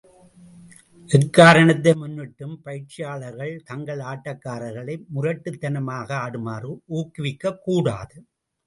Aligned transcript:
எக்காரணத்தை 1.09 1.91
முன்னிட்டும், 1.93 2.55
பயிற்சியாளர்கள் 2.65 3.53
தங்கள் 3.69 4.01
ஆட்டக்காரர்களை 4.13 4.97
முரட்டுத்தனமாக 5.15 6.09
ஆடுமாறு 6.25 6.73
ஊக்குவிக்கக்கூடாது. 6.99 8.17